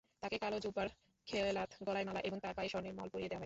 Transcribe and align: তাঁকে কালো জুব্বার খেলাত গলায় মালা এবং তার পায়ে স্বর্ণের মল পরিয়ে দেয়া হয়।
তাঁকে 0.21 0.37
কালো 0.37 0.57
জুব্বার 0.59 0.87
খেলাত 1.27 1.71
গলায় 1.87 2.05
মালা 2.05 2.19
এবং 2.19 2.37
তার 2.39 2.53
পায়ে 2.53 2.69
স্বর্ণের 2.69 2.93
মল 2.93 3.09
পরিয়ে 3.09 3.29
দেয়া 3.29 3.31
হয়। 3.31 3.39